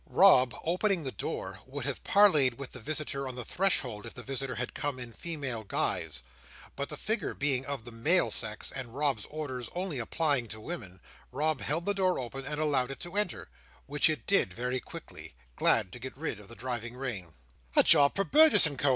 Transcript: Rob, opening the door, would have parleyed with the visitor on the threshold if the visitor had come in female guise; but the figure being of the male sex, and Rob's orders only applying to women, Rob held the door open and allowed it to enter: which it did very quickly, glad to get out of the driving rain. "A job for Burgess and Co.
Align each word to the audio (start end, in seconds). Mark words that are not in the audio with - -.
Rob, 0.07 0.55
opening 0.63 1.03
the 1.03 1.11
door, 1.11 1.59
would 1.67 1.85
have 1.85 2.03
parleyed 2.03 2.55
with 2.55 2.71
the 2.71 2.79
visitor 2.79 3.27
on 3.27 3.35
the 3.35 3.45
threshold 3.45 4.07
if 4.07 4.15
the 4.15 4.23
visitor 4.23 4.55
had 4.55 4.73
come 4.73 4.97
in 4.97 5.13
female 5.13 5.63
guise; 5.63 6.21
but 6.75 6.89
the 6.89 6.97
figure 6.97 7.35
being 7.35 7.67
of 7.67 7.85
the 7.85 7.91
male 7.91 8.31
sex, 8.31 8.71
and 8.71 8.95
Rob's 8.95 9.25
orders 9.25 9.69
only 9.75 9.99
applying 9.99 10.47
to 10.47 10.59
women, 10.59 11.01
Rob 11.31 11.61
held 11.61 11.85
the 11.85 11.93
door 11.93 12.17
open 12.17 12.45
and 12.45 12.59
allowed 12.59 12.89
it 12.89 12.99
to 13.01 13.15
enter: 13.15 13.47
which 13.85 14.09
it 14.09 14.25
did 14.25 14.55
very 14.55 14.79
quickly, 14.79 15.35
glad 15.55 15.91
to 15.91 15.99
get 15.99 16.17
out 16.17 16.39
of 16.39 16.47
the 16.47 16.55
driving 16.55 16.95
rain. 16.95 17.35
"A 17.75 17.83
job 17.83 18.15
for 18.15 18.23
Burgess 18.23 18.65
and 18.65 18.79
Co. 18.79 18.89